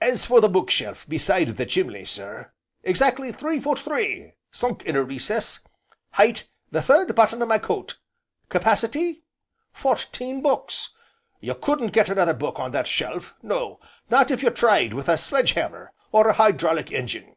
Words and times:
As 0.00 0.24
for 0.24 0.40
the 0.40 0.48
book 0.48 0.70
shelf 0.70 1.08
beside 1.08 1.56
the 1.56 1.66
chimley, 1.66 2.04
sir 2.04 2.52
exactly 2.84 3.32
three 3.32 3.58
foot 3.58 3.80
three, 3.80 4.34
sunk 4.52 4.84
in 4.84 4.94
a 4.94 5.02
recess 5.02 5.58
height, 6.12 6.48
the 6.70 6.80
third 6.80 7.12
button 7.16 7.42
o' 7.42 7.46
my 7.46 7.58
coat, 7.58 7.98
capacity, 8.48 9.24
fourteen 9.72 10.40
books. 10.40 10.90
You 11.40 11.56
couldn't 11.56 11.90
get 11.92 12.08
another 12.08 12.32
book 12.32 12.60
on 12.60 12.70
that 12.70 12.86
shelf 12.86 13.34
no, 13.42 13.80
not 14.08 14.30
if 14.30 14.40
you 14.40 14.50
tried 14.50 14.94
with 14.94 15.08
a 15.08 15.18
sledge 15.18 15.54
hammer, 15.54 15.90
or 16.12 16.28
a 16.28 16.34
hydraulic 16.34 16.92
engine. 16.92 17.34